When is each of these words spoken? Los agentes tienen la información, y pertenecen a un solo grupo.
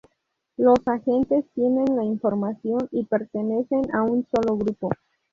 Los 0.57 0.79
agentes 0.87 1.45
tienen 1.53 1.95
la 1.95 2.03
información, 2.03 2.87
y 2.91 3.05
pertenecen 3.05 3.93
a 3.93 4.01
un 4.01 4.25
solo 4.35 4.57
grupo. 4.57 4.89